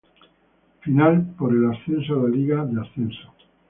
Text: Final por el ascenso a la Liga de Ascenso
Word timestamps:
Final 0.81 1.21
por 1.37 1.51
el 1.53 1.63
ascenso 1.69 2.15
a 2.15 2.23
la 2.23 2.29
Liga 2.29 2.65
de 2.65 2.81
Ascenso 2.81 3.31